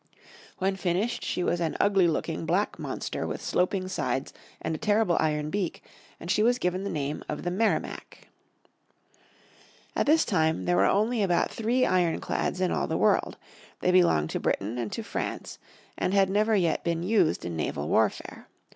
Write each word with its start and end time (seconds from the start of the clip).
When 0.57 0.75
finished 0.77 1.23
she 1.23 1.43
was 1.43 1.59
an 1.59 1.77
ugly 1.79 2.07
looking, 2.07 2.47
black 2.47 2.79
monster 2.79 3.27
with 3.27 3.39
sloping 3.39 3.87
sides 3.87 4.33
and 4.59 4.73
a 4.73 4.79
terrible 4.79 5.15
iron 5.19 5.51
beak, 5.51 5.83
and 6.19 6.31
she 6.31 6.41
was 6.41 6.57
given 6.57 6.83
the 6.83 6.89
name 6.89 7.23
of 7.29 7.43
the 7.43 7.51
Merrimac. 7.51 8.27
At 9.95 10.07
this 10.07 10.25
time 10.25 10.65
there 10.65 10.77
were 10.77 10.85
only 10.87 11.21
about 11.21 11.51
three 11.51 11.85
ironclads 11.85 12.59
in 12.61 12.71
all 12.71 12.87
the 12.87 12.97
world. 12.97 13.37
They 13.81 13.91
belonged 13.91 14.31
to 14.31 14.39
Britain 14.39 14.79
and 14.79 14.91
to 14.91 15.03
France, 15.03 15.59
and 15.99 16.15
had 16.15 16.31
never 16.31 16.55
yet 16.55 16.83
been 16.83 17.03
used 17.03 17.45
in 17.45 17.55
naval 17.55 17.87
warfare. 17.87 18.47